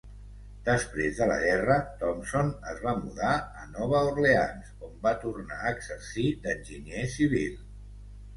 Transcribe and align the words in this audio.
Després 0.67 1.17
de 1.17 1.25
la 1.31 1.35
guerra, 1.43 1.75
Thompson 1.99 2.49
es 2.71 2.79
va 2.85 2.93
mudar 3.01 3.35
a 3.59 3.67
Nova 3.75 4.01
Orleans, 4.13 4.73
on 4.89 4.97
va 5.05 5.13
tornar 5.27 5.59
a 5.69 5.75
exercir 5.75 6.27
d'enginyer 6.49 7.07
civil. 7.19 7.55